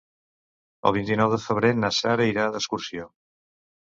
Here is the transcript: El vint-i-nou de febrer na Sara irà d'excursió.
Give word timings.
El 0.89 0.95
vint-i-nou 0.95 1.29
de 1.33 1.37
febrer 1.43 1.69
na 1.81 1.91
Sara 1.97 2.25
irà 2.31 2.47
d'excursió. 2.57 3.07